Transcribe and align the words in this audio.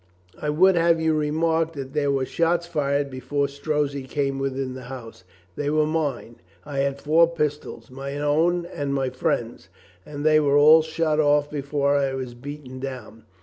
I 0.41 0.49
would 0.49 0.73
have 0.75 0.99
you 0.99 1.13
remark 1.13 1.73
there 1.75 2.09
were 2.09 2.25
shots 2.25 2.65
fired 2.65 3.11
before 3.11 3.47
Strozzi 3.47 4.07
came 4.07 4.39
within 4.39 4.73
the 4.73 4.85
house. 4.89 5.23
They 5.55 5.69
were 5.69 5.85
mine. 5.85 6.37
I 6.65 6.79
had 6.79 6.99
four 6.99 7.27
pistols, 7.29 7.91
my 7.91 8.17
own 8.17 8.65
and 8.65 8.95
my 8.95 9.11
friend's, 9.11 9.69
and 10.03 10.25
they 10.25 10.39
were 10.39 10.57
all 10.57 10.81
shot 10.81 11.19
off 11.19 11.51
before 11.51 11.95
I 11.95 12.15
was 12.15 12.33
beaten 12.33 12.79
down. 12.79 13.25